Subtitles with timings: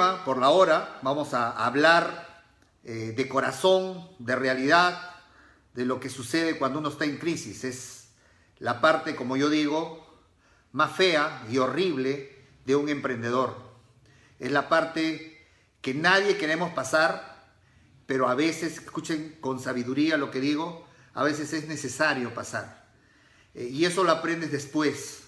[0.00, 0.98] por la hora.
[1.02, 2.42] Vamos a hablar
[2.84, 5.10] eh, de corazón, de realidad,
[5.74, 7.64] de lo que sucede cuando uno está en crisis.
[7.64, 8.08] Es
[8.58, 10.18] la parte, como yo digo,
[10.72, 12.34] más fea y horrible
[12.64, 13.54] de un emprendedor.
[14.38, 15.46] Es la parte
[15.82, 17.52] que nadie queremos pasar,
[18.06, 22.88] pero a veces, escuchen con sabiduría lo que digo, a veces es necesario pasar.
[23.54, 25.24] Eh, y eso lo aprendes después.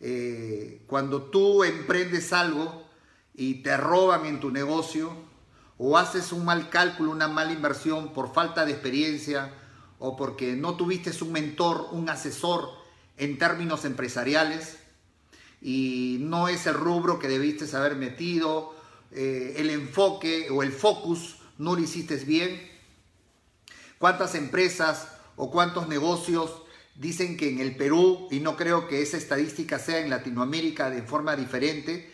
[0.00, 2.89] Eh, cuando tú emprendes algo
[3.34, 5.12] y te roban en tu negocio,
[5.78, 9.54] o haces un mal cálculo, una mala inversión por falta de experiencia,
[9.98, 12.68] o porque no tuviste un mentor, un asesor
[13.16, 14.78] en términos empresariales,
[15.62, 18.74] y no es el rubro que debiste haber metido,
[19.12, 22.70] eh, el enfoque o el focus no lo hiciste bien.
[23.98, 26.62] ¿Cuántas empresas o cuántos negocios
[26.94, 31.02] dicen que en el Perú, y no creo que esa estadística sea en Latinoamérica de
[31.02, 32.10] forma diferente,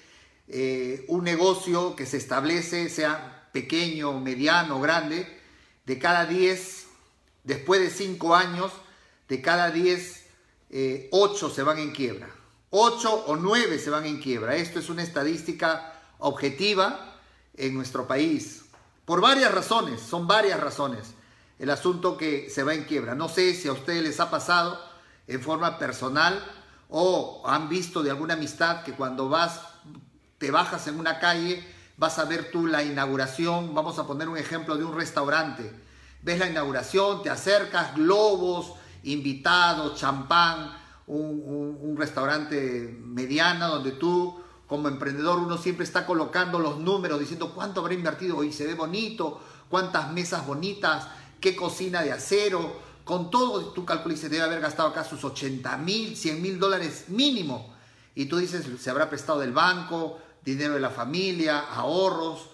[0.48, 5.27] eh, un negocio que se establece, sea pequeño, mediano, grande,
[5.86, 6.86] de cada 10,
[7.44, 8.72] después de 5 años,
[9.28, 10.27] de cada 10,
[11.11, 12.28] 8 eh, se van en quiebra.
[12.70, 14.56] 8 o 9 se van en quiebra.
[14.56, 17.20] Esto es una estadística objetiva
[17.56, 18.64] en nuestro país.
[19.05, 21.14] Por varias razones, son varias razones.
[21.58, 23.14] El asunto que se va en quiebra.
[23.14, 24.78] No sé si a ustedes les ha pasado
[25.27, 26.44] en forma personal
[26.89, 29.61] o han visto de alguna amistad que cuando vas,
[30.39, 31.65] te bajas en una calle,
[31.97, 35.73] vas a ver tú la inauguración, vamos a poner un ejemplo de un restaurante.
[36.23, 40.73] Ves la inauguración, te acercas, globos, invitados, champán,
[41.07, 47.81] un, restaurante mediana donde tú como emprendedor uno siempre está colocando los números diciendo cuánto
[47.81, 51.07] habrá invertido hoy, se ve bonito, cuántas mesas bonitas,
[51.41, 55.77] qué cocina de acero, con todo tú calculas se debe haber gastado acá sus 80
[55.79, 57.73] mil, 100 mil dólares mínimo.
[58.17, 62.48] Y tú dices, se habrá prestado del banco, dinero de la familia, ahorros,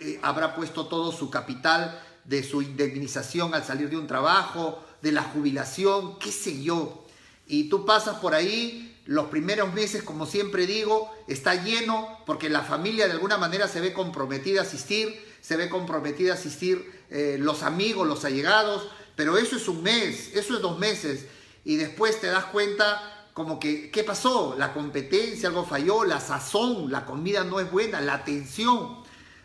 [0.00, 5.12] eh, habrá puesto todo su capital de su indemnización al salir de un trabajo, de
[5.12, 7.06] la jubilación, qué sé yo.
[7.46, 12.62] Y tú pasas por ahí, los primeros meses, como siempre digo, está lleno porque la
[12.62, 17.36] familia de alguna manera se ve comprometida a asistir, se ve comprometida a asistir eh,
[17.38, 21.26] los amigos, los allegados, pero eso es un mes, eso es dos meses.
[21.64, 24.54] Y después te das cuenta como que, ¿qué pasó?
[24.58, 29.02] La competencia, algo falló, la sazón, la comida no es buena, la atención.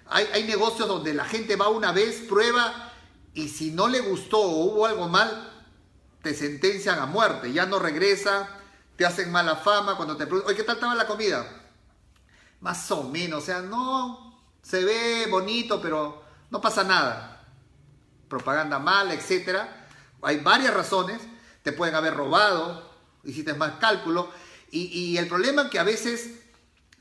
[0.07, 2.91] Hay, hay negocios donde la gente va una vez, prueba
[3.33, 5.51] y si no le gustó o hubo algo mal,
[6.21, 8.49] te sentencian a muerte, ya no regresa,
[8.95, 11.45] te hacen mala fama cuando te preguntan, oye, ¿qué tal estaba la comida?
[12.61, 17.45] Más o menos, o sea, no, se ve bonito, pero no pasa nada.
[18.29, 19.59] Propaganda mala, etc.
[20.21, 21.21] Hay varias razones,
[21.61, 22.94] te pueden haber robado,
[23.25, 24.31] hiciste más cálculo,
[24.71, 26.31] y, el problema es que a veces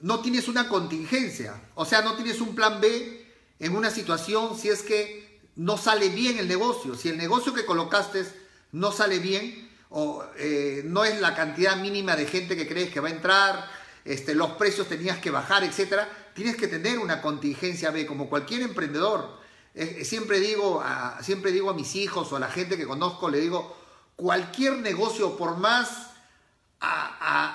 [0.01, 3.27] no tienes una contingencia, o sea, no tienes un plan B
[3.59, 7.65] en una situación si es que no sale bien el negocio, si el negocio que
[7.65, 8.25] colocaste
[8.73, 13.01] no sale bien o eh, no es la cantidad mínima de gente que crees que
[13.01, 13.71] va a entrar,
[14.05, 18.63] este, los precios tenías que bajar, etcétera, tienes que tener una contingencia B, como cualquier
[18.63, 19.39] emprendedor.
[19.75, 23.29] Eh, siempre, digo a, siempre digo a mis hijos o a la gente que conozco,
[23.29, 23.77] le digo,
[24.17, 26.14] cualquier negocio, por más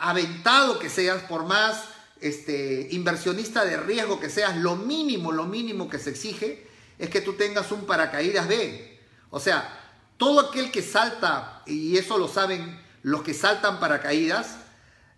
[0.01, 1.85] aventado que seas, por más
[2.21, 6.67] este, inversionista de riesgo que seas, lo mínimo, lo mínimo que se exige
[6.97, 8.99] es que tú tengas un paracaídas B.
[9.29, 9.77] O sea,
[10.17, 14.57] todo aquel que salta, y eso lo saben los que saltan paracaídas,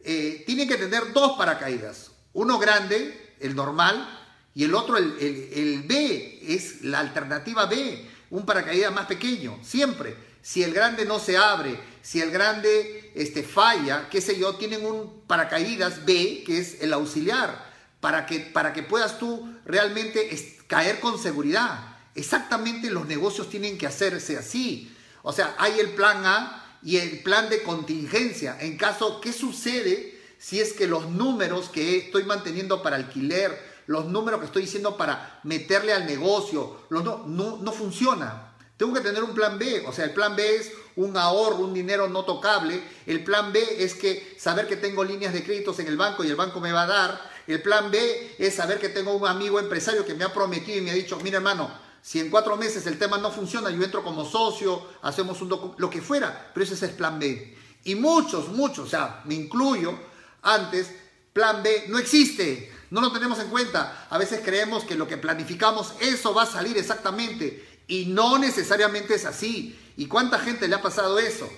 [0.03, 2.11] eh, tiene que tener dos paracaídas.
[2.33, 4.19] Uno grande, el normal,
[4.53, 10.15] y el otro, el, B, es la alternativa B, un paracaídas más pequeño, siempre.
[10.41, 14.85] Si el grande no se abre, si el grande este, falla, qué sé yo, tienen
[14.85, 17.69] un paracaídas B, que es el auxiliar,
[17.99, 20.29] para que, para que puedas tú realmente
[20.67, 21.97] caer con seguridad.
[22.15, 24.95] Exactamente los negocios tienen que hacerse así.
[25.21, 28.57] O sea, hay el plan A y el plan de contingencia.
[28.59, 34.05] En caso, ¿qué sucede si es que los números que estoy manteniendo para alquiler, los
[34.05, 38.50] números que estoy diciendo para meterle al negocio, no, no, no funciona?
[38.81, 39.83] Tengo que tener un plan B.
[39.85, 42.81] O sea, el plan B es un ahorro, un dinero no tocable.
[43.05, 46.29] El plan B es que saber que tengo líneas de créditos en el banco y
[46.29, 47.31] el banco me va a dar.
[47.45, 50.81] El plan B es saber que tengo un amigo empresario que me ha prometido y
[50.81, 54.03] me ha dicho, mira hermano, si en cuatro meses el tema no funciona, yo entro
[54.03, 57.55] como socio, hacemos un lo que fuera, pero ese es el plan B.
[57.83, 59.93] Y muchos, muchos, o sea, me incluyo,
[60.41, 60.89] antes,
[61.33, 64.07] plan B no existe, no lo tenemos en cuenta.
[64.09, 69.15] A veces creemos que lo que planificamos, eso va a salir exactamente, y no necesariamente
[69.15, 69.77] es así.
[69.97, 71.51] ¿Y cuánta gente le ha pasado eso?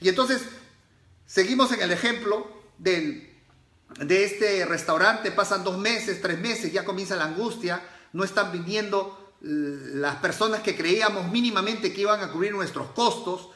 [0.00, 0.42] Y entonces,
[1.26, 2.46] seguimos en el ejemplo
[2.78, 3.28] del
[3.98, 7.82] de este restaurante, pasan dos meses, tres meses, ya comienza la angustia,
[8.12, 9.46] no están viniendo eh,
[9.94, 13.48] las personas que creíamos mínimamente que iban a cubrir nuestros costos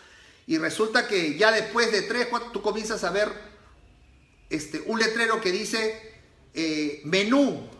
[0.49, 3.33] y resulta que ya después de tres, cuatro, tú comienzas a ver
[4.51, 6.21] este, un letrero que dice
[6.55, 7.71] eh, menú.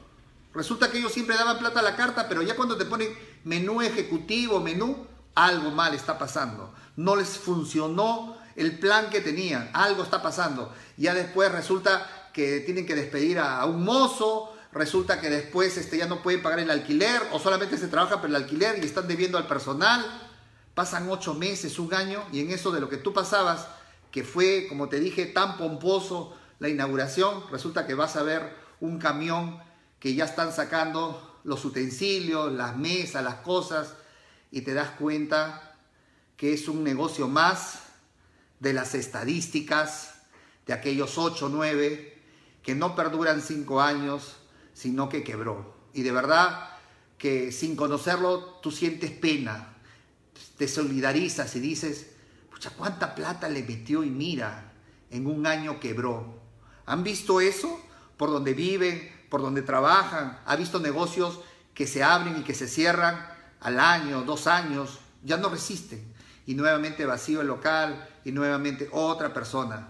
[0.55, 3.13] Resulta que ellos siempre daban plata a la carta, pero ya cuando te ponen
[3.47, 5.07] menú ejecutivo, menú,
[5.37, 6.75] algo mal está pasando.
[6.97, 10.75] No les funcionó el plan que tenían, algo está pasando.
[10.97, 16.07] Ya después resulta que tienen que despedir a, un mozo, resulta que después este, ya
[16.07, 19.39] no pueden pagar el alquiler o solamente se trabaja por el alquiler y están debiendo
[19.39, 20.05] al personal.
[20.75, 23.69] Pasan ocho meses, un año y en eso de lo que tú pasabas,
[24.11, 28.99] que fue, como te dije, tan pomposo la inauguración, resulta que vas a ver un
[28.99, 29.63] camión
[30.01, 33.95] que ya están sacando los utensilios, las mesas, las cosas
[34.51, 35.77] y te das cuenta
[36.37, 37.85] que es un negocio más
[38.59, 40.23] de las estadísticas
[40.67, 42.23] de aquellos 8 o 9
[42.65, 44.37] que no perduran 5 años,
[44.75, 45.77] sino que quebró.
[45.95, 46.69] Y de verdad
[47.17, 49.77] que sin conocerlo tú sientes pena,
[50.59, 52.11] te solidarizas y dices,
[52.51, 54.73] pucha, ¿cuánta plata le metió y mira,
[55.11, 56.41] en un año quebró?
[56.87, 57.81] ¿Han visto eso?
[58.17, 61.41] Por donde viven, por donde trabajan, ha visto negocios
[61.75, 63.27] que se abren y que se cierran
[63.61, 66.15] al año, dos años, ya no resisten.
[66.47, 69.89] Y nuevamente vacío el local y nuevamente otra persona.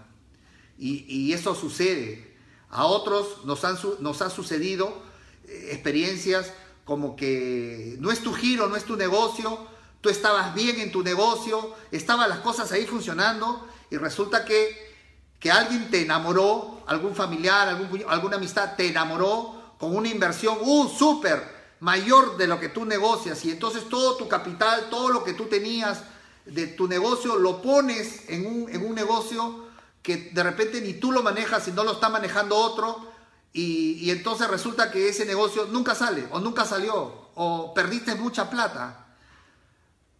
[0.79, 2.35] Y, eso sucede.
[2.69, 5.01] A otros nos, han, nos ha sucedido
[5.47, 6.53] eh, experiencias
[6.85, 9.67] como que no es tu giro, no es tu negocio,
[10.01, 14.95] tú estabas bien en tu negocio, estaban las cosas ahí funcionando y resulta que,
[15.39, 20.87] que alguien te enamoró, algún familiar, algún, alguna amistad te enamoró con una inversión, ¡uh,
[20.87, 21.57] súper!
[21.79, 25.45] mayor de lo que tú negocias y entonces todo tu capital, todo lo que tú
[25.45, 26.01] tenías
[26.45, 29.67] de tu negocio lo pones en un, en un negocio
[30.01, 33.11] que de repente ni tú lo manejas y no lo está manejando otro
[33.53, 39.05] y entonces resulta que ese negocio nunca sale o nunca salió o perdiste mucha plata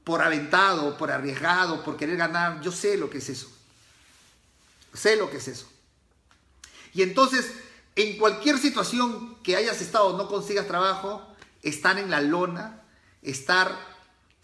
[0.04, 2.62] por aventado, por arriesgado, por querer ganar.
[2.62, 3.52] Yo sé lo que es eso.
[4.94, 5.68] Sé lo que es eso.
[6.97, 7.53] Y entonces,
[7.95, 11.21] en cualquier situación que hayas estado, no consigas trabajo,
[11.61, 12.81] estar en la lona,
[13.21, 13.71] estar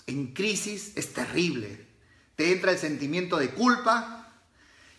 [0.05, 1.87] en crisis es terrible.
[2.35, 4.31] Te entra el sentimiento de culpa,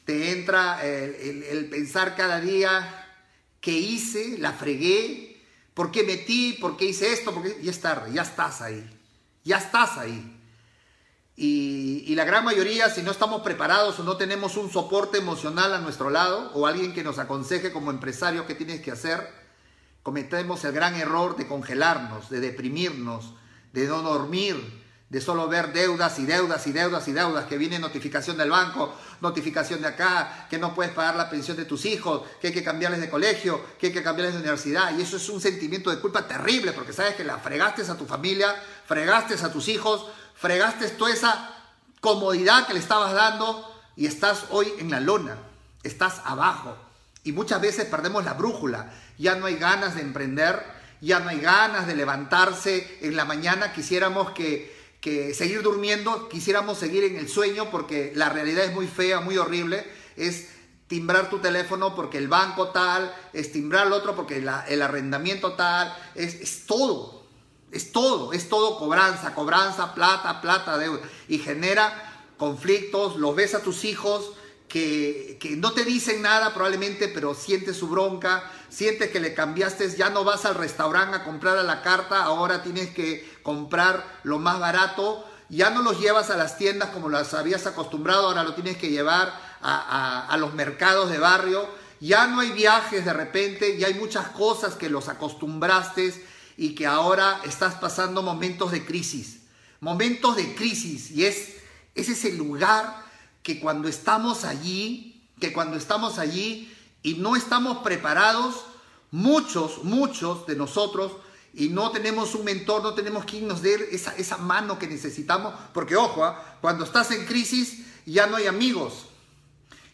[0.04, 3.22] te entra el, pensar cada día
[3.60, 5.40] qué hice, la fregué,
[5.74, 8.84] por qué metí, por qué hice esto, porque ya es tarde, ya estás ahí,
[9.44, 10.40] ya estás ahí.
[11.36, 15.80] Y, la gran mayoría, si no estamos preparados o no tenemos un soporte emocional a
[15.80, 19.28] nuestro lado o alguien que nos aconseje como empresario qué tienes que hacer,
[20.04, 23.34] cometemos el gran error de congelarnos, de deprimirnos,
[23.72, 24.83] de no dormir,
[25.14, 28.96] de solo ver deudas y deudas y deudas y deudas, que viene notificación del banco,
[29.20, 32.64] notificación de acá, que no puedes pagar la pensión de tus hijos, que hay que
[32.64, 34.98] cambiarles de colegio, que hay que cambiarles de universidad.
[34.98, 38.06] Y eso es un sentimiento de culpa terrible, porque sabes que la fregaste a tu
[38.06, 41.48] familia, fregaste a tus hijos, fregaste toda esa
[42.00, 45.38] comodidad que le estabas dando y estás hoy en la lona,
[45.84, 46.76] estás abajo.
[47.22, 50.60] Y muchas veces perdemos la brújula ya no hay ganas de emprender,
[51.00, 54.73] ya no hay ganas de levantarse en la mañana, quisiéramos que,
[55.04, 59.36] que seguir durmiendo, quisiéramos seguir en el sueño porque la realidad es muy fea, muy
[59.36, 60.48] horrible, es
[60.86, 65.94] timbrar tu teléfono porque el banco tal, es timbrar el otro porque el arrendamiento tal,
[66.14, 67.26] es, es todo,
[67.70, 73.62] es todo, es todo cobranza, cobranza, plata, plata, deuda, y genera conflictos, los ves a
[73.62, 74.32] tus hijos,
[74.68, 79.94] que, que, no te dicen nada probablemente, pero sientes su bronca, sientes que le cambiaste,
[79.94, 84.40] ya no vas al restaurante a comprar a la carta, ahora tienes que comprar lo
[84.40, 88.54] más barato, ya no los llevas a las tiendas como las habías acostumbrado, ahora lo
[88.54, 91.68] tienes que llevar a, a, los mercados de barrio,
[92.00, 96.86] ya no hay viajes de repente, ya hay muchas cosas que los acostumbraste y que
[96.86, 99.42] ahora estás pasando momentos de crisis,
[99.80, 101.56] momentos de crisis, y es,
[101.94, 103.04] es ese lugar
[103.42, 108.64] que cuando estamos allí, que cuando estamos allí, y no estamos preparados,
[109.10, 111.12] muchos, muchos de nosotros,
[111.56, 115.54] y no tenemos un mentor, no tenemos quien nos dé esa, esa mano que necesitamos,
[115.72, 116.58] porque ojo, ¿ah?
[116.60, 119.06] cuando estás en crisis ya no hay amigos,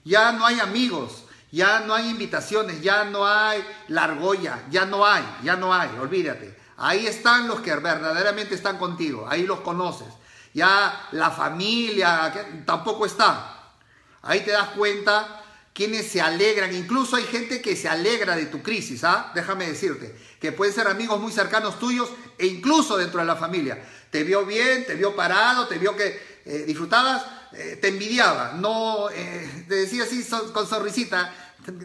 [0.04, 5.06] ya no hay amigos, ya no hay invitaciones, ya no hay la argolla, ya no
[5.06, 6.58] hay, ya no hay, olvídate.
[6.78, 10.08] Ahí están los que verdaderamente están contigo, ahí los conoces.
[10.54, 12.32] Ya la familia
[12.64, 13.74] tampoco está.
[14.22, 15.39] Ahí te das cuenta
[15.80, 19.32] quienes se alegran, incluso hay gente que se alegra de tu crisis, ¿ah?
[19.34, 23.82] Déjame decirte, que pueden ser amigos muy cercanos tuyos e incluso dentro de la familia.
[24.10, 29.08] Te vio bien, te vio parado, te vio que eh, disfrutabas, eh, te envidiaba, no,
[29.08, 30.22] eh, te decía así
[30.52, 31.32] con sonrisita,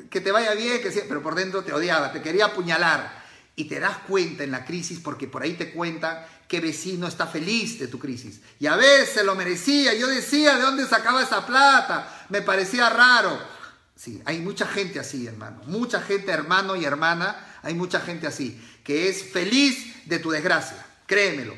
[0.09, 3.23] que te vaya bien, que pero por dentro te odiaba, te quería apuñalar.
[3.55, 7.27] Y te das cuenta en la crisis porque por ahí te cuentan qué vecino está
[7.27, 8.41] feliz de tu crisis.
[8.59, 9.93] Y a veces lo merecía.
[9.93, 12.25] Yo decía, ¿de dónde sacaba esa plata?
[12.27, 13.54] Me parecía raro.
[13.95, 15.61] Sí, hay mucha gente así, hermano.
[15.65, 20.85] Mucha gente, hermano y hermana, hay mucha gente así, que es feliz de tu desgracia.
[21.05, 21.55] Créemelo.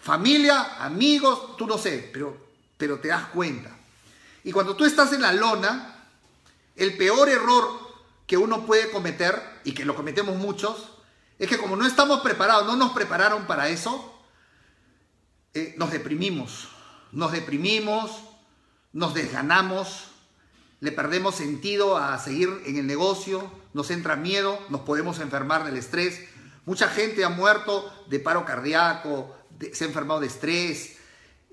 [0.00, 2.36] Familia, amigos, tú no sé, pero,
[2.76, 3.70] pero te das cuenta.
[4.42, 6.06] Y cuando tú estás en la lona,
[6.76, 7.68] el peor error
[8.26, 10.90] que uno puede cometer, y que lo cometemos muchos,
[11.38, 14.12] es que como no estamos preparados, no nos prepararon para eso,
[15.54, 16.68] eh, nos deprimimos,
[17.12, 18.10] nos deprimimos,
[18.92, 20.08] nos desganamos,
[20.84, 25.78] le perdemos sentido a seguir en el negocio, nos entra miedo, nos podemos enfermar del
[25.78, 26.20] estrés.
[26.66, 29.34] Mucha gente ha muerto de paro cardíaco,
[29.72, 30.96] se ha enfermado de estrés,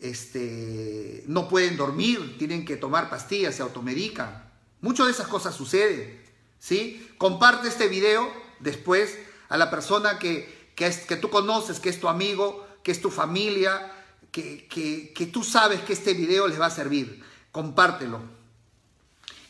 [0.02, 4.52] este, no pueden dormir, tienen que tomar pastillas, se automedican.
[4.82, 6.22] Muchas de esas cosas suceden.
[6.60, 7.10] ¿sí?
[7.18, 12.10] Comparte este video después a la persona que, que, que tú conoces, que es tu
[12.10, 13.94] amigo, que es tu familia,
[14.30, 17.24] que, que, tú sabes que este video les va a servir.
[17.54, 18.41] Compártelo.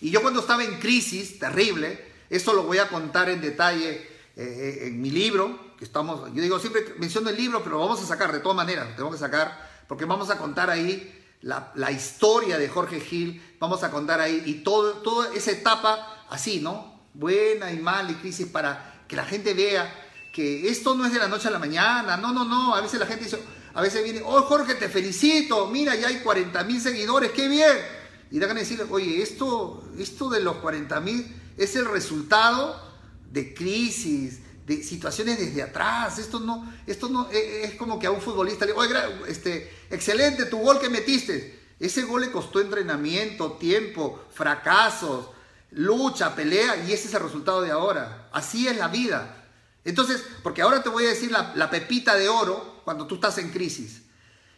[0.01, 4.07] Y yo cuando estaba en crisis terrible, esto lo voy a contar en detalle eh,
[4.35, 8.01] eh, en mi libro, que estamos, yo digo siempre menciono el libro, pero lo vamos
[8.01, 11.71] a sacar de todas maneras, lo tengo que sacar, porque vamos a contar ahí la,
[11.75, 16.59] la, historia de Jorge Gil, vamos a contar ahí y todo, toda esa etapa así,
[16.61, 17.01] ¿no?
[17.13, 19.93] Buena y mala y crisis para que la gente vea
[20.33, 22.99] que esto no es de la noche a la mañana, no, no, no, a veces
[22.99, 23.39] la gente dice,
[23.73, 28.00] a veces viene, oh Jorge, te felicito, mira, ya hay 40 mil seguidores, qué bien.
[28.31, 32.81] Y dan a decirle, oye, esto, esto de los 40 mil es el resultado
[33.29, 36.17] de crisis, de situaciones desde atrás.
[36.17, 38.93] Esto no, esto no e, e, es como que a un futbolista le oye,
[39.27, 41.59] este, excelente tu gol que metiste.
[41.79, 45.27] Ese gol le costó entrenamiento, tiempo, fracasos,
[45.71, 48.29] lucha, pelea, y ese es el resultado de ahora.
[48.31, 49.45] Así es la vida.
[49.83, 53.49] Entonces, porque ahora te voy a decir la, pepita de oro cuando tú estás en
[53.49, 54.03] crisis.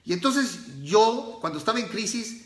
[0.04, 2.43] Y entonces yo, cuando estaba en crisis,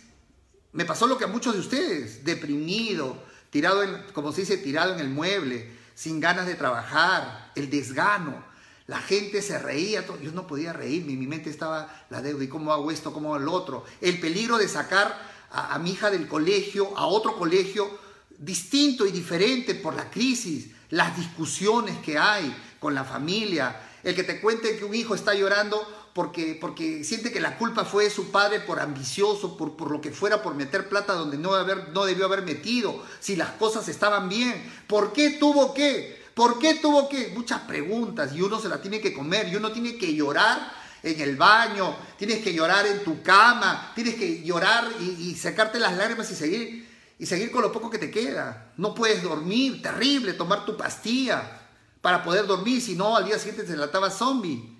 [0.77, 3.17] me pasó lo que a muchos de ustedes, deprimido,
[3.49, 8.45] tirado en, como se dice, tirado en el mueble, sin ganas de trabajar, el desgano.
[8.85, 12.71] La gente se reía, yo no podía reírme, mi mente estaba la deuda, ¿y cómo
[12.71, 13.85] hago esto, cómo hago lo otro?
[14.01, 15.19] El peligro de sacar
[15.49, 17.89] a mi hija del colegio, a otro colegio
[18.37, 24.23] distinto y diferente por la crisis, las discusiones que hay, con la familia, el que
[24.23, 28.09] te cuente que un hijo está llorando porque, porque siente que la culpa fue de
[28.09, 31.89] su padre por ambicioso, por, por lo que fuera, por meter plata donde no, haber,
[31.89, 34.67] no debió haber metido, si las cosas estaban bien.
[34.87, 36.25] ¿Por qué tuvo que?
[36.33, 37.27] ¿Por qué tuvo que?
[37.35, 41.21] Muchas preguntas y uno se la tiene que comer y uno tiene que llorar en
[41.21, 45.95] el baño, tienes que llorar en tu cama, tienes que llorar y, y sacarte las
[45.95, 48.71] lágrimas y seguir, y seguir con lo poco que te queda.
[48.77, 51.61] No puedes dormir, terrible, tomar tu pastilla
[52.01, 54.76] para poder dormir, si no al día siguiente se lataba zombie.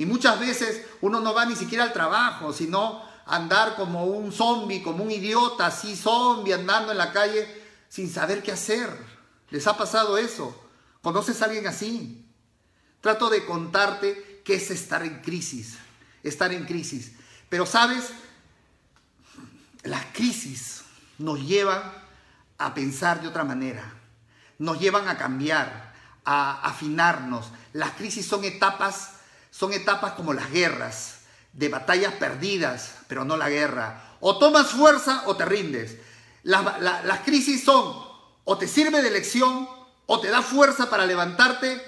[0.00, 4.82] Y muchas veces uno no va ni siquiera al trabajo, sino andar como un zombie,
[4.82, 7.46] como un idiota, así zombie, andando en la calle
[7.90, 8.88] sin saber qué hacer.
[9.50, 10.58] ¿Les ha pasado eso?
[11.02, 12.24] ¿Conoces a alguien así?
[13.02, 15.76] Trato de contarte qué es estar en crisis,
[16.22, 17.12] estar en crisis.
[17.50, 18.08] Pero sabes,
[19.82, 20.80] las crisis
[21.18, 21.82] nos llevan
[22.56, 23.92] a pensar de otra manera,
[24.58, 25.92] nos llevan a cambiar,
[26.24, 27.50] a afinarnos.
[27.74, 29.19] Las crisis son etapas,
[29.50, 31.20] son etapas como las guerras,
[31.52, 34.16] de batallas perdidas, pero no la guerra.
[34.20, 35.96] O tomas fuerza o te rindes.
[36.42, 38.08] Las, crisis son
[38.44, 39.68] o te sirve de lección,
[40.06, 41.80] o te da fuerza para levantarte,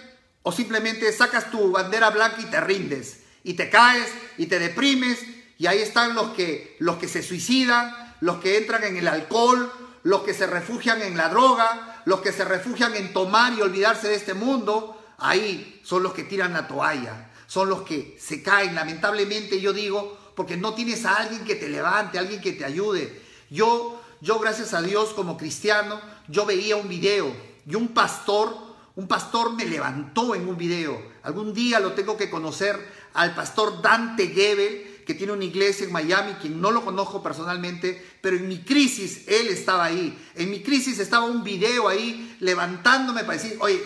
[0.43, 3.21] o simplemente sacas tu bandera blanca y te rindes.
[3.45, 5.19] Y te caes y te deprimes.
[5.59, 9.73] Y ahí están los que, los que se suicidan, los que entran en el alcohol,
[10.05, 14.09] los que se refugian en la droga, los que se refugian en tomar y olvidarse
[14.09, 18.75] de este mundo, ahí son los que tiran la toalla, son los que se caen,
[18.75, 23.21] lamentablemente yo digo, porque no tienes a alguien que te levante, alguien que te ayude.
[23.51, 27.31] Yo, yo gracias a Dios como cristiano, yo veía un video
[27.67, 28.57] y un pastor,
[28.97, 30.99] un pastor me levantó en un video.
[31.25, 32.75] Algún día lo tengo que conocer
[33.13, 38.03] al pastor Dante Gebel, que tiene una iglesia en Miami, quien no lo conozco personalmente,
[38.23, 40.19] pero en mi crisis él estaba ahí.
[40.37, 43.79] En mi crisis estaba un video ahí levantándome para decir, oye,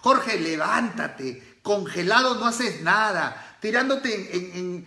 [0.00, 4.86] Jorge, levántate, congelado no haces nada, tirándote en,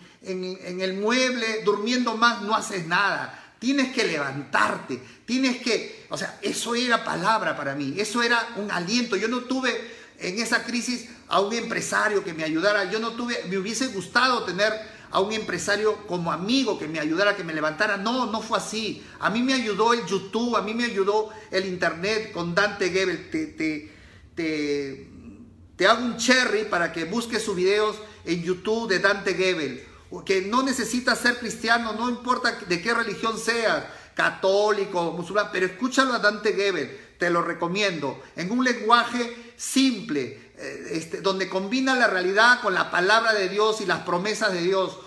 [0.80, 3.40] el mueble, durmiendo más, no haces nada.
[3.58, 8.70] Tienes que levantarte, tienes que, o sea, eso era palabra para mí, eso era un
[8.70, 9.16] aliento.
[9.16, 9.72] Yo no tuve
[10.18, 12.90] en esa crisis a un empresario que me ayudara.
[12.90, 14.72] Yo no tuve, me hubiese gustado tener
[15.10, 17.96] a un empresario como amigo que me ayudara, que me levantara.
[17.96, 19.02] No, no fue así.
[19.20, 23.30] A mí me ayudó el YouTube, a mí me ayudó el Internet con Dante Gebel.
[23.30, 23.93] Te,
[24.34, 25.10] te,
[25.86, 29.84] hago un cherry para que busques sus videos en YouTube de Dante Gebel.
[30.24, 36.14] Que no necesitas ser cristiano, no importa de qué religión seas, católico, musulmán, pero escúchalo
[36.14, 42.06] a Dante Gebel, te lo recomiendo, en un lenguaje simple, eh, este, donde combina la
[42.06, 44.98] realidad con la palabra de Dios y las promesas de Dios.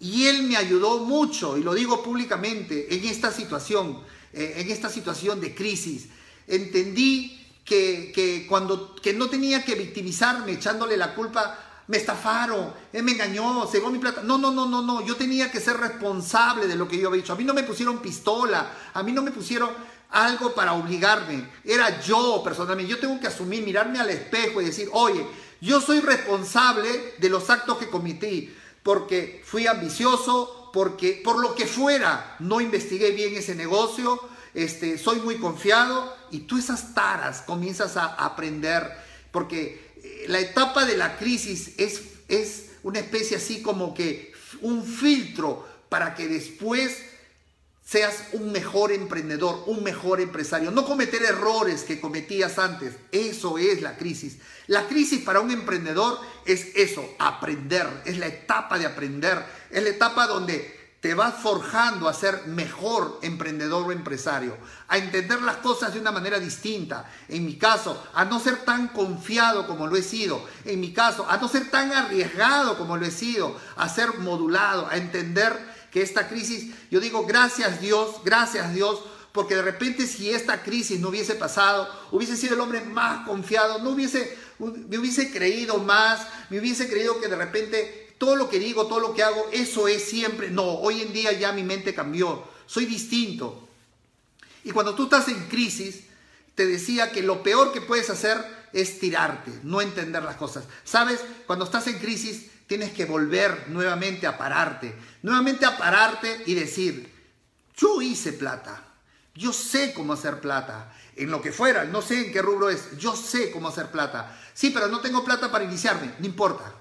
[0.00, 4.00] Y él me ayudó mucho, y lo digo públicamente, en esta situación,
[4.32, 6.08] eh, en esta situación de crisis.
[6.46, 11.58] Entendí que, que, cuando, que no tenía que victimizarme echándole la culpa,
[11.88, 14.22] me estafaron, él me engañó, cegó mi plata.
[14.22, 17.20] No, no, no, no, no, yo tenía que ser responsable de lo que yo había
[17.20, 17.32] hecho.
[17.32, 19.70] A mí no me pusieron pistola, a mí no me pusieron
[20.10, 21.48] algo para obligarme.
[21.64, 22.90] Era yo personalmente.
[22.90, 25.26] Yo tengo que asumir, mirarme al espejo y decir, oye,
[25.60, 28.54] yo soy responsable de los actos que cometí
[28.84, 34.20] porque fui ambicioso, porque por lo que fuera no investigué bien ese negocio,
[34.54, 38.90] este, soy muy confiado y tú esas taras comienzas a aprender
[39.30, 44.84] porque eh, la etapa de la crisis es, es una especie así como que un
[44.84, 47.02] filtro para que después
[47.84, 52.94] seas un mejor emprendedor, un mejor empresario, no cometer errores que cometías antes.
[53.12, 54.38] Eso es la crisis.
[54.66, 59.40] La crisis para un emprendedor es eso, aprender, es la etapa de aprender,
[59.70, 64.56] es la etapa donde te vas forjando a ser mejor emprendedor o empresario,
[64.88, 67.10] a entender las cosas de una manera distinta.
[67.28, 70.44] En mi caso, a no ser tan confiado como lo he sido.
[70.64, 74.88] En mi caso, a no ser tan arriesgado como lo he sido, a ser modulado,
[74.90, 75.56] a entender
[75.90, 79.00] que esta crisis, yo digo gracias Dios, gracias Dios,
[79.32, 83.78] porque de repente si esta crisis no hubiese pasado, hubiese sido el hombre más confiado,
[83.78, 88.58] no hubiese, me hubiese creído más, me hubiese creído que de repente todo lo que
[88.58, 91.94] digo, todo lo que hago, eso es siempre, no, hoy en día ya mi mente
[91.94, 93.68] cambió, soy distinto.
[94.64, 96.04] Y cuando tú estás en crisis,
[96.54, 100.64] te decía que lo peor que puedes hacer es tirarte, no entender las cosas.
[100.84, 101.20] ¿Sabes?
[101.46, 107.12] Cuando estás en crisis, tienes que volver nuevamente a pararte, nuevamente a pararte y decir,
[107.76, 108.82] yo hice plata,
[109.34, 112.96] yo sé cómo hacer plata, en lo que fuera, no sé en qué rubro es,
[112.98, 114.38] yo sé cómo hacer plata.
[114.52, 116.74] Sí, pero no tengo plata para iniciarme, no importa.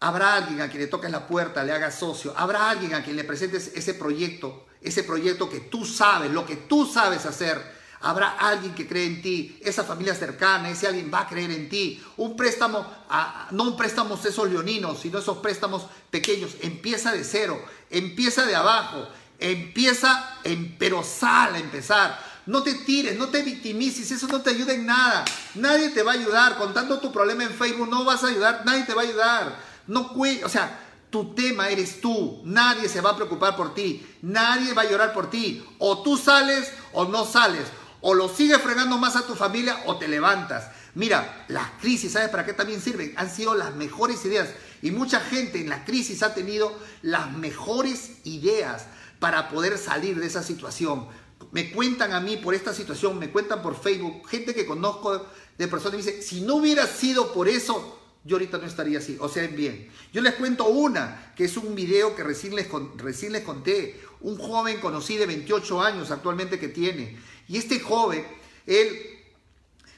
[0.00, 3.16] Habrá alguien a quien le toques la puerta, le hagas socio, habrá alguien a quien
[3.16, 8.30] le presentes ese proyecto, ese proyecto que tú sabes, lo que tú sabes hacer, Habrá
[8.38, 12.02] alguien que cree en ti, esa familia cercana, ese alguien va a creer en ti.
[12.16, 12.86] Un préstamo,
[13.50, 16.52] no un préstamo esos leoninos, sino esos préstamos pequeños.
[16.62, 19.06] Empieza de cero, empieza de abajo,
[19.38, 22.18] empieza, en, pero sal a empezar.
[22.46, 25.26] No te tires, no te victimices, eso no te ayuda en nada.
[25.56, 26.56] Nadie te va a ayudar.
[26.56, 29.69] Contando tu problema en Facebook no vas a ayudar, nadie te va a ayudar.
[29.90, 32.40] No o sea, tu tema eres tú.
[32.44, 34.06] Nadie se va a preocupar por ti.
[34.22, 35.64] Nadie va a llorar por ti.
[35.78, 37.66] O tú sales o no sales.
[38.00, 40.70] O lo sigues fregando más a tu familia o te levantas.
[40.94, 43.12] Mira, las crisis, ¿sabes para qué también sirven?
[43.16, 44.50] Han sido las mejores ideas.
[44.80, 46.72] Y mucha gente en la crisis ha tenido
[47.02, 48.86] las mejores ideas
[49.18, 51.08] para poder salir de esa situación.
[51.50, 55.26] Me cuentan a mí por esta situación, me cuentan por Facebook, gente que conozco
[55.58, 59.16] de personas me dice, si no hubiera sido por eso, yo ahorita no estaría así.
[59.20, 59.90] O sea, bien.
[60.12, 64.00] Yo les cuento una, que es un video que recién les, recién les conté.
[64.20, 67.16] Un joven conocí de 28 años actualmente que tiene.
[67.48, 68.26] Y este joven,
[68.66, 68.88] él,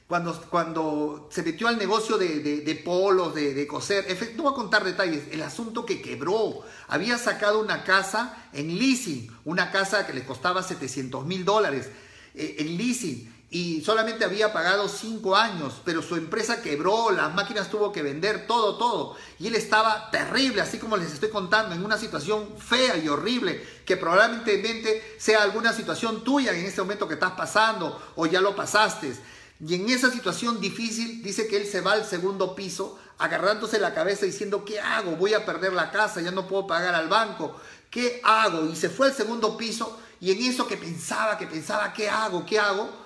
[0.07, 4.07] cuando, cuando se metió al negocio de, polos, de, coser,
[4.37, 6.61] no voy a contar detalles, el asunto que quebró.
[6.87, 11.89] Había sacado una casa en leasing, una casa que le costaba 700 mil dólares
[12.35, 17.69] eh, en leasing y solamente había pagado cinco años, pero su empresa quebró, las máquinas
[17.69, 19.15] tuvo que vender, todo, todo.
[19.39, 23.63] Y él estaba terrible, así como les estoy contando, en una situación fea y horrible,
[23.85, 28.57] que probablemente sea alguna situación tuya en este momento que estás pasando o ya lo
[28.57, 29.15] pasaste.
[29.61, 33.93] Y en esa situación difícil dice que él se va al segundo piso, agarrándose la
[33.93, 35.17] cabeza diciendo, ¿qué hago?
[35.17, 37.55] Voy a perder la casa, ya no puedo pagar al banco.
[37.91, 38.65] ¿Qué hago?
[38.71, 42.47] Y se fue al segundo piso y en eso que pensaba, que pensaba, ¿qué hago?
[42.47, 43.02] ¿Qué hago?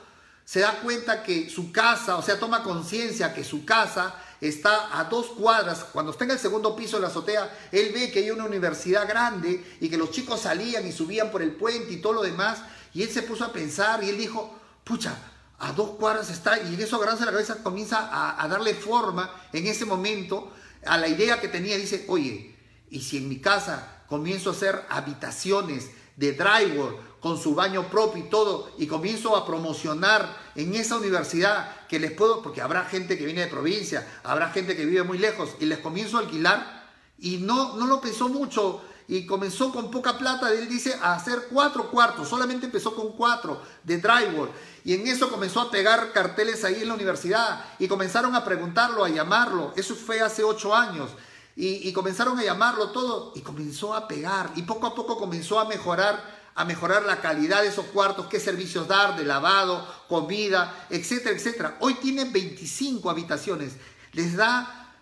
[0.46, 5.02] Se da cuenta que su casa, o sea, toma conciencia que su casa está a
[5.04, 5.85] dos cuadras.
[5.92, 9.09] Cuando está en el segundo piso de la azotea, él ve que hay una universidad
[9.09, 12.61] grande y que los chicos salían y subían por el puente y todo lo demás.
[12.94, 15.18] Y él se puso a pensar y él dijo, pucha,
[15.59, 16.62] a dos cuadras está.
[16.62, 20.52] Y en eso agarrarse la cabeza comienza a, a darle forma en ese momento
[20.87, 21.76] a la idea que tenía.
[21.76, 22.54] Dice, oye,
[22.88, 26.96] ¿y si en mi casa comienzo a hacer habitaciones de drywall
[27.27, 32.12] con su baño propio y todo, y comienzo a promocionar en esa universidad que les
[32.12, 35.65] puedo, porque habrá gente que viene de provincia, habrá gente que vive muy lejos, y
[35.65, 36.87] les comienzo a alquilar,
[37.19, 41.49] y no, no lo pensó mucho, y comenzó con poca plata, él dice, a hacer
[41.51, 44.53] cuatro cuartos, solamente empezó con cuatro de drywall,
[44.85, 49.05] y en eso comenzó a pegar carteles ahí en la universidad, y comenzaron a preguntarlo,
[49.05, 51.11] a llamarlo, eso fue hace ocho años,
[51.57, 55.59] y, y comenzaron a llamarlo todo, y comenzó a pegar, y poco a poco comenzó
[55.59, 60.87] a mejorar a mejorar la calidad de esos cuartos, qué servicios dar, de lavado, comida,
[60.88, 61.77] etcétera, etcétera.
[61.81, 63.75] Hoy tienen 25 habitaciones.
[64.12, 64.95] Les da,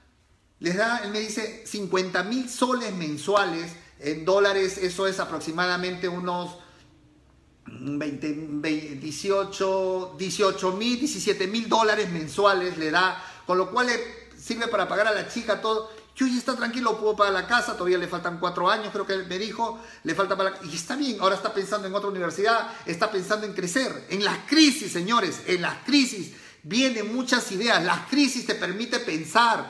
[0.59, 3.73] les da, él me dice, 50 mil soles mensuales.
[4.01, 6.57] En dólares eso es aproximadamente unos
[7.67, 8.33] 20,
[9.01, 14.89] 18, 18 mil, 17 mil dólares mensuales le da, con lo cual le sirve para
[14.89, 18.07] pagar a la chica todo yo ya está tranquilo, puedo pagar la casa, todavía le
[18.07, 20.55] faltan cuatro años, creo que me dijo, le falta para...
[20.63, 24.07] Y está bien, ahora está pensando en otra universidad, está pensando en crecer.
[24.11, 29.69] En las crisis, señores, en las crisis vienen muchas ideas, las crisis te permite pensar.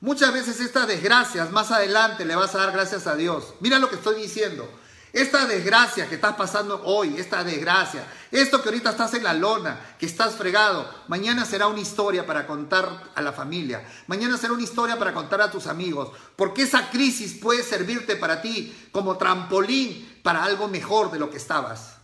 [0.00, 3.54] Muchas veces estas desgracias, más adelante le vas a dar gracias a Dios.
[3.60, 4.68] Mira lo que estoy diciendo.
[5.14, 9.94] Esta desgracia que estás pasando hoy, esta desgracia, esto que ahorita estás en la lona,
[9.96, 14.64] que estás fregado, mañana será una historia para contar a la familia, mañana será una
[14.64, 20.18] historia para contar a tus amigos, porque esa crisis puede servirte para ti como trampolín
[20.24, 21.94] para algo mejor de lo que estabas.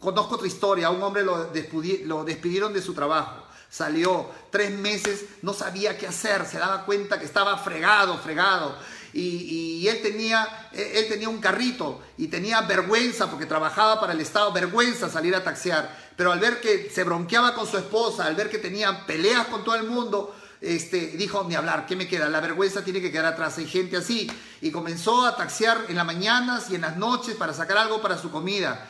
[0.00, 5.98] conozco otra historia, un hombre lo despidieron de su trabajo salió tres meses, no sabía
[5.98, 8.74] qué hacer, se daba cuenta que estaba fregado, fregado
[9.12, 14.52] y, él, tenía, él tenía un carrito y tenía vergüenza porque trabajaba para el Estado,
[14.52, 15.96] vergüenza salir a taxear.
[16.16, 19.64] Pero al ver que se bronqueaba con su esposa, al ver que tenía peleas con
[19.64, 22.28] todo el mundo, este, dijo, ni hablar, ¿qué me queda?
[22.28, 24.30] La vergüenza tiene que quedar atrás, hay gente así.
[24.60, 28.18] Y comenzó a taxear en las mañanas y en las noches para sacar algo para
[28.18, 28.88] su comida.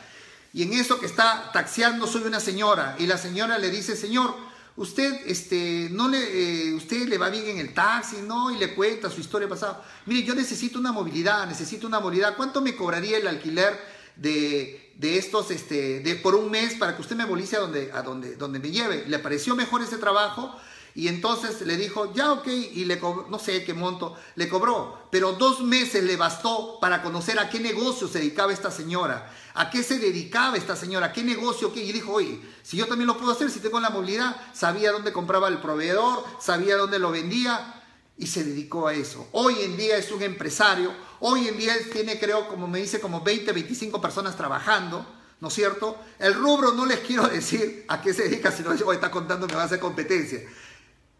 [0.51, 2.95] Y en eso que está taxeando soy una señora.
[2.97, 4.35] Y la señora le dice, Señor,
[4.79, 8.49] usted, este, no le, eh, usted le va bien en el taxi, ¿no?
[8.49, 9.83] Y le cuenta su historia pasada.
[10.05, 12.35] Mire, yo necesito una movilidad, necesito una movilidad.
[12.37, 13.77] ¿Cuánto me cobraría el alquiler
[14.15, 18.01] de, estos, este, de por un mes para que usted me movilice a donde, a
[18.01, 19.03] donde, donde me lleve?
[19.05, 20.55] Le pareció mejor ese trabajo
[20.95, 25.33] y entonces le dijo, ya ok, y le no sé qué monto, le cobró, pero
[25.33, 29.83] dos meses le bastó para conocer a qué negocio se dedicaba esta señora, a qué
[29.83, 33.33] se dedicaba esta señora, qué negocio, qué, y dijo, oye, si yo también lo puedo
[33.33, 37.83] hacer, si tengo la movilidad, sabía dónde compraba el proveedor, sabía dónde lo vendía,
[38.17, 39.27] y se dedicó a eso.
[39.33, 43.19] Hoy en día es un empresario, hoy en día tiene, creo, como me dice, como
[43.19, 45.05] 20, 25 personas trabajando,
[45.41, 45.99] ¿no es cierto?
[46.19, 49.45] El rubro no les quiero decir a qué se dedica, si no yo voy contando,
[49.45, 50.39] me va a hacer competencia.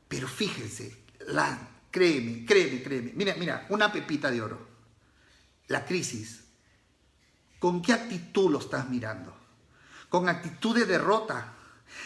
[0.08, 0.96] Pero fíjense,
[1.28, 3.12] la, créeme, créeme, créeme.
[3.16, 4.66] Mira, mira, una pepita de oro.
[5.68, 6.46] La crisis.
[7.60, 9.34] ¿Con qué actitud lo estás mirando?
[10.08, 11.54] Con actitud de derrota.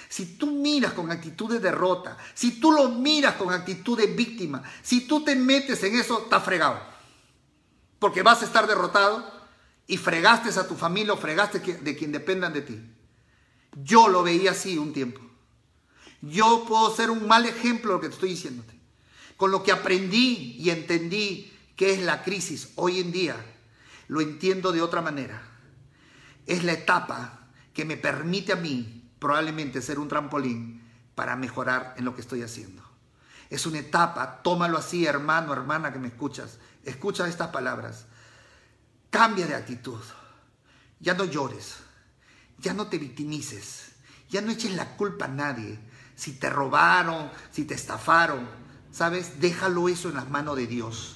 [0.10, 4.64] Si tú miras con actitud de derrota, si tú lo miras con actitud de víctima,
[4.82, 6.80] si tú te metes en eso, estás fregado.
[8.00, 9.32] Porque vas a estar derrotado
[9.86, 12.80] y fregaste a tu familia o fregaste de quien dependan de ti.
[13.76, 15.22] Yo lo veía así un tiempo.
[16.22, 18.74] Yo puedo ser un mal ejemplo de lo que te estoy diciéndote.
[19.36, 23.53] Con lo que aprendí y entendí que es la crisis hoy en día,
[24.14, 25.42] lo entiendo de otra manera.
[26.46, 32.06] Es la etapa que me permite a mí probablemente ser un trampolín para mejorar en
[32.06, 32.84] lo que estoy haciendo.
[33.50, 36.60] Es una etapa, tómalo así, hermano, hermana que me escuchas.
[36.84, 38.06] Escucha estas palabras.
[39.10, 40.00] Cambia de actitud.
[41.00, 41.78] Ya no llores.
[42.60, 43.94] Ya no te victimices.
[44.30, 45.80] Ya no eches la culpa a nadie
[46.16, 48.48] si te robaron, si te estafaron,
[48.92, 49.42] ¿sabes?
[49.42, 51.16] Déjalo eso en las manos de Dios.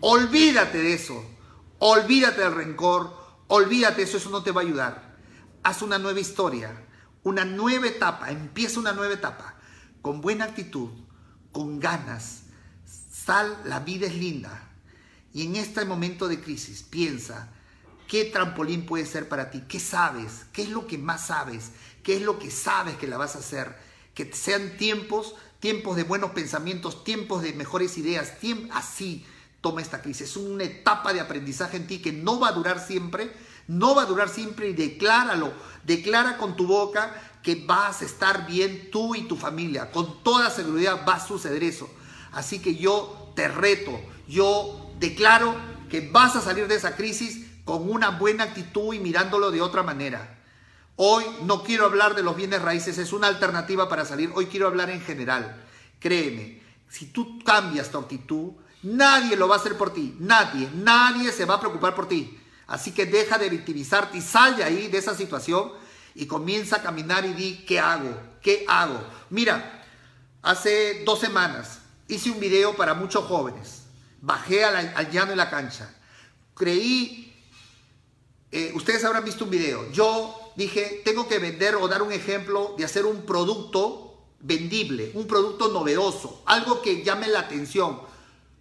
[0.00, 1.37] Olvídate de eso.
[1.78, 3.16] Olvídate del rencor.
[3.48, 5.16] Olvídate eso, eso no te va a ayudar.
[5.62, 6.86] Haz una nueva historia,
[7.22, 8.30] una nueva etapa.
[8.30, 9.54] Empieza una nueva etapa.
[10.02, 10.90] Con buena actitud,
[11.52, 12.42] con ganas.
[12.84, 14.70] Sal, la vida es linda.
[15.32, 17.48] Y en este momento de crisis, piensa,
[18.06, 19.64] ¿qué trampolín puede ser para ti?
[19.68, 20.46] ¿Qué sabes?
[20.52, 21.72] ¿Qué es lo que más sabes?
[22.02, 23.88] ¿Qué es lo que sabes que la vas a hacer?
[24.18, 28.32] que sean tiempos, tiempos de buenos pensamientos, tiempos de mejores ideas,
[28.72, 29.24] así
[29.60, 30.30] toma esta crisis.
[30.30, 33.32] Es una etapa de aprendizaje en ti que no va a durar siempre,
[33.66, 35.52] no va a durar siempre y decláralo,
[35.84, 39.90] declara con tu boca que vas a estar bien tú y tu familia.
[39.90, 41.88] Con toda seguridad va a suceder eso.
[42.32, 45.54] Así que yo te reto, yo declaro
[45.88, 49.82] que vas a salir de esa crisis con una buena actitud y mirándolo de otra
[49.82, 50.38] manera.
[50.96, 54.32] Hoy no quiero hablar de los bienes raíces, es una alternativa para salir.
[54.34, 55.64] Hoy quiero hablar en general.
[56.00, 60.16] Créeme, si tú cambias tu actitud, nadie lo va a hacer por ti.
[60.18, 62.38] Nadie, nadie se va a preocupar por ti.
[62.66, 65.72] Así que deja de victimizarte y sal de ahí, de esa situación,
[66.14, 68.14] y comienza a caminar y di, ¿qué hago?
[68.42, 69.00] ¿Qué hago?
[69.30, 69.84] Mira,
[70.42, 73.82] hace dos semanas hice un video para muchos jóvenes.
[74.20, 75.94] Bajé al, llano de la cancha.
[76.54, 77.32] Creí,
[78.50, 79.90] eh, ustedes habrán visto un video.
[79.92, 85.26] Yo dije, tengo que vender o dar un ejemplo de hacer un producto vendible, un
[85.26, 88.00] producto novedoso, algo que llame la atención.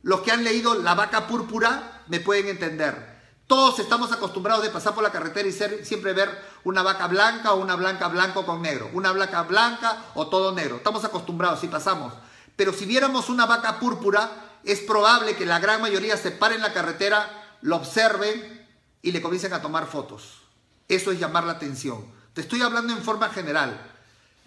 [0.03, 3.17] Los que han leído La vaca púrpura me pueden entender.
[3.47, 6.29] Todos estamos acostumbrados de pasar por la carretera y siempre ver
[6.65, 10.77] una vaca blanca o una blanca blanco con negro, una blanca blanca o todo negro.
[10.77, 12.13] Estamos acostumbrados y pasamos.
[12.57, 14.29] Pero si viéramos una vaca púrpura,
[14.65, 18.67] es probable que la gran mayoría se pare en la carretera, lo observen
[19.01, 20.41] y le comiencen a tomar fotos.
[20.89, 22.05] Eso es llamar la atención.
[22.33, 23.79] Te estoy hablando en forma general.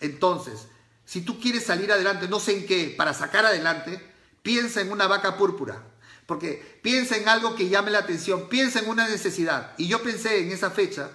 [0.01, 0.69] Entonces,
[1.07, 4.10] si tú quieres salir adelante, no sé en qué, para sacar adelante,
[4.43, 5.83] piensa en una vaca púrpura.
[6.27, 9.73] Porque piensa en algo que llame la atención, piensa en una necesidad.
[9.79, 11.11] Y yo pensé en esa fecha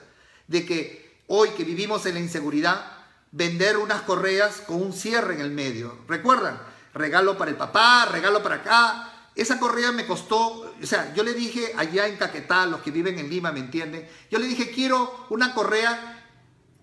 [0.48, 2.92] de que hoy que vivimos en la inseguridad,
[3.32, 6.00] vender unas correas con un cierre en el medio.
[6.08, 6.60] ¿Recuerdan?
[6.94, 9.12] Regalo para el papá, regalo para acá.
[9.36, 13.20] Esa correa me costó, o sea, yo le dije allá en Caquetá, los que viven
[13.20, 14.08] en Lima, ¿me entienden?
[14.32, 16.25] Yo le dije, quiero una correa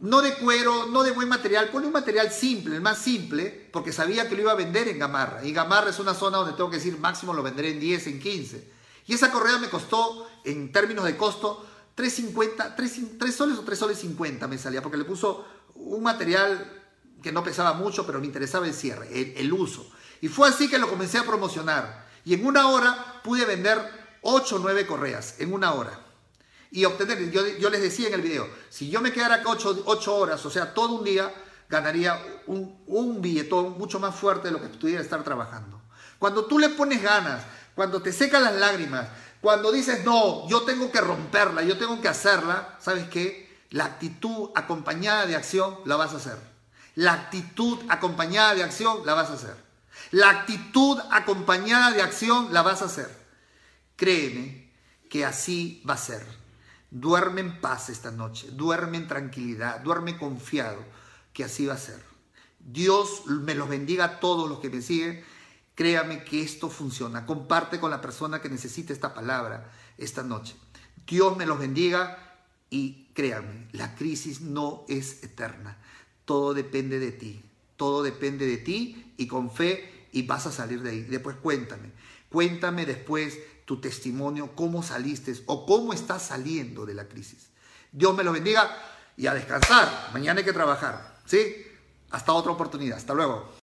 [0.02, 3.92] no de cuero, no de buen material, pone un material simple, el más simple, porque
[3.92, 5.44] sabía que lo iba a vender en Gamarra.
[5.44, 8.18] Y Gamarra es una zona donde tengo que decir máximo lo venderé en 10, en
[8.18, 8.72] 15.
[9.06, 11.64] Y esa correa me costó, en términos de costo,
[11.96, 12.74] 3.50,
[13.16, 15.44] 3, soles o 3 soles 50 me salía, porque le puso
[15.76, 16.82] un material
[17.22, 19.88] que no pesaba mucho, pero me interesaba el cierre, el, el uso.
[20.20, 22.08] Y fue así que lo comencé a promocionar.
[22.24, 23.78] Y en una hora pude vender
[24.22, 26.11] 8 o 9 correas, en una hora
[26.72, 30.44] y obtener, yo, les decía en el video, si yo me quedara acá 8, horas,
[30.46, 31.32] o sea, todo un día,
[31.68, 35.82] ganaría un, un billetón mucho más fuerte de lo que pudiera estar trabajando.
[36.18, 39.06] Cuando tú le pones ganas, cuando te secan las lágrimas,
[39.42, 43.54] cuando dices, no, yo tengo que romperla, yo tengo que hacerla, ¿sabes qué?
[43.70, 46.38] La actitud acompañada de acción la vas a hacer.
[46.94, 49.56] La actitud acompañada de acción la vas a hacer.
[50.10, 53.10] La actitud acompañada de acción la vas a hacer.
[53.96, 54.72] Créeme
[55.10, 56.41] que así va a ser.
[56.94, 60.84] Duerme en paz esta noche, duerme en tranquilidad, duerme confiado,
[61.32, 62.04] que así va a ser.
[62.60, 65.24] Dios me los bendiga a todos los que me siguen.
[65.74, 67.24] Créame que esto funciona.
[67.24, 70.54] Comparte con la persona que necesite esta palabra esta noche.
[71.06, 75.78] Dios me los bendiga y créame, la crisis no es eterna.
[76.26, 77.42] Todo depende de ti.
[77.76, 81.02] Todo depende de ti y con fe y vas a salir de ahí.
[81.04, 81.90] Después cuéntame.
[82.28, 87.50] Cuéntame después tu testimonio, cómo saliste o cómo estás saliendo de la crisis.
[87.90, 88.70] Dios me lo bendiga
[89.16, 90.10] y a descansar.
[90.12, 91.18] Mañana hay que trabajar.
[91.26, 91.66] ¿Sí?
[92.10, 92.98] Hasta otra oportunidad.
[92.98, 93.52] Hasta luego.